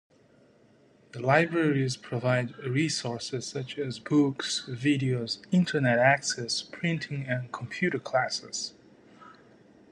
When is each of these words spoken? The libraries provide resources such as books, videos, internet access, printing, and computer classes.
The 1.11 1.19
libraries 1.19 1.95
provide 1.95 2.57
resources 2.57 3.45
such 3.45 3.77
as 3.77 3.99
books, 3.99 4.65
videos, 4.67 5.37
internet 5.51 5.99
access, 5.99 6.63
printing, 6.63 7.27
and 7.27 7.51
computer 7.53 7.99
classes. 7.99 8.73